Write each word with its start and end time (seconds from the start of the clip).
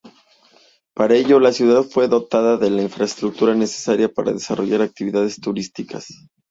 Para 0.95 1.13
ello, 1.15 1.39
la 1.39 1.51
ciudad 1.51 1.83
fue 1.83 2.07
dotada 2.07 2.57
de 2.57 2.71
la 2.71 2.81
infraestructura 2.81 3.53
necesaria 3.53 4.09
para 4.11 4.33
desarrollar 4.33 4.81
actividades 4.81 5.39
turísticas. 5.39 6.07